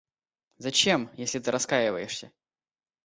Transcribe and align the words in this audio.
Зачем, 0.57 1.11
если 1.15 1.37
ты 1.37 1.51
раскаиваешься? 1.51 2.31